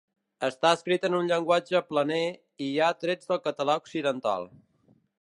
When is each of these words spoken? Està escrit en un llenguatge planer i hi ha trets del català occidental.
Està 0.45 0.71
escrit 0.77 1.05
en 1.09 1.17
un 1.17 1.29
llenguatge 1.33 1.83
planer 1.91 2.23
i 2.31 2.71
hi 2.71 2.81
ha 2.81 2.91
trets 3.05 3.33
del 3.33 3.43
català 3.49 3.81
occidental. 3.87 4.53